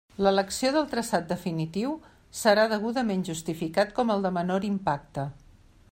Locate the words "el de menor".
4.15-4.67